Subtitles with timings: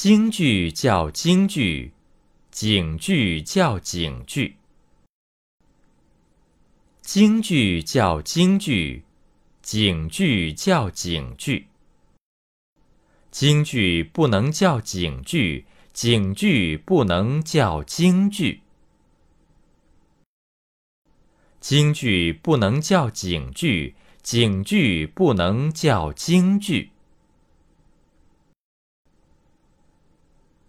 [0.00, 1.90] 京剧叫京剧，
[2.52, 4.54] 警剧叫警剧。
[7.00, 9.02] 京剧叫京剧，
[9.60, 11.66] 警剧叫警剧。
[13.32, 18.60] 京剧不能叫警剧，警剧不能叫京剧。
[21.58, 26.92] 京剧不能叫警剧，警剧不能叫京剧。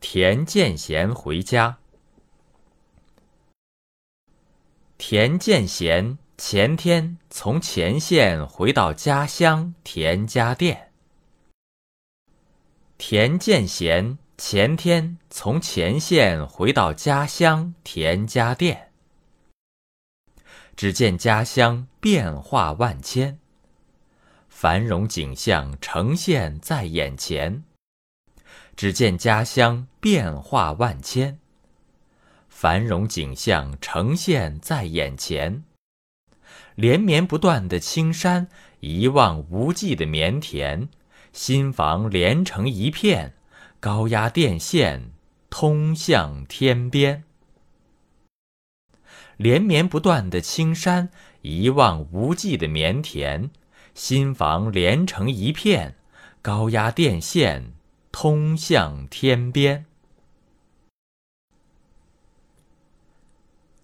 [0.00, 1.78] 田建贤回家。
[4.96, 10.90] 田建贤前天从前线回到家乡田家店。
[12.96, 18.90] 田建贤前天从前线回到家乡田家店。
[20.76, 23.38] 只见家乡变化万千，
[24.48, 27.62] 繁荣景象呈现在眼前。
[28.80, 31.38] 只见家乡变化万千，
[32.48, 35.64] 繁荣景象呈现在眼前。
[36.76, 40.88] 连绵不断的青山，一望无际的棉田，
[41.30, 43.34] 新房连成一片，
[43.80, 45.10] 高压电线
[45.50, 47.24] 通向天边。
[49.36, 51.10] 连绵不断的青山，
[51.42, 53.50] 一望无际的棉田，
[53.92, 55.96] 新房连成一片，
[56.40, 57.74] 高压电线。
[58.12, 59.86] 通向天边。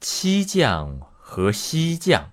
[0.00, 2.30] 七将和西将。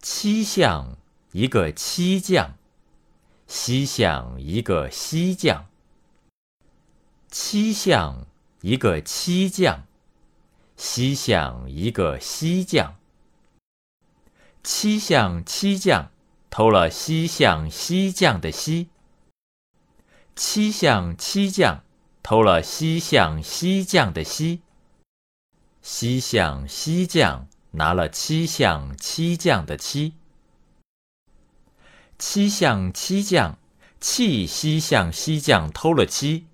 [0.00, 0.98] 七巷
[1.32, 2.56] 一个七将，
[3.46, 5.66] 西巷一个西将。
[7.30, 8.26] 七巷
[8.60, 9.86] 一个七将，
[10.76, 12.96] 西巷一个西将。
[14.62, 16.10] 七巷七将
[16.50, 18.88] 偷了西巷西将的西。
[20.36, 21.84] 七相七将
[22.20, 24.62] 偷了西相西将的西，
[25.80, 30.14] 西相西将拿了七相七将的七，
[32.18, 33.58] 七相七将
[34.00, 36.46] 弃西相西将偷了七，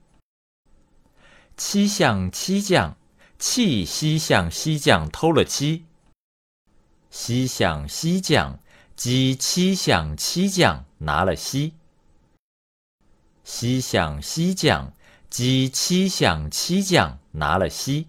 [1.57, 2.99] 七相七将
[3.39, 5.87] 弃西相西将偷了七，
[7.11, 8.59] 西相西将
[8.95, 11.73] 击七相七将拿了西。
[13.53, 14.93] 西向西将
[15.29, 18.07] 击七相七将拿了西。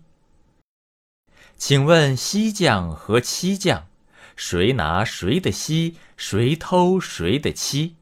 [1.57, 3.87] 请问西将和七将，
[4.35, 5.95] 谁拿谁的西？
[6.15, 7.95] 谁偷谁的七？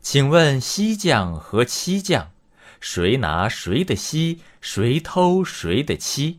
[0.00, 2.30] 请问西将和七将，
[2.80, 4.38] 谁拿谁的西？
[4.60, 6.38] 谁偷谁的七？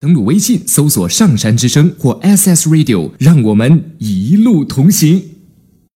[0.00, 5.35] 登录微信搜索“上山之声”或 “SS Radio”，让我们一路同行。